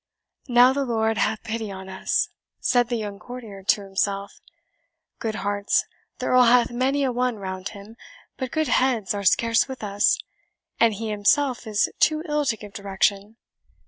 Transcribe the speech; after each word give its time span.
"Now 0.47 0.73
the 0.73 0.83
Lord 0.83 1.19
have 1.19 1.43
pity 1.43 1.69
on 1.71 1.87
us!" 1.87 2.29
said 2.59 2.89
the 2.89 2.95
young 2.95 3.19
courtier 3.19 3.61
to 3.61 3.83
himself. 3.83 4.39
"Good 5.19 5.35
hearts, 5.35 5.85
the 6.17 6.25
Earl 6.25 6.41
hath 6.45 6.71
many 6.71 7.03
a 7.03 7.11
one 7.11 7.35
round 7.35 7.69
him; 7.69 7.95
but 8.35 8.49
good 8.49 8.67
heads 8.67 9.13
are 9.13 9.23
scarce 9.23 9.67
with 9.67 9.83
us 9.83 10.17
and 10.79 10.95
he 10.95 11.09
himself 11.09 11.67
is 11.67 11.87
too 11.99 12.23
ill 12.27 12.45
to 12.45 12.57
give 12.57 12.73
direction. 12.73 13.37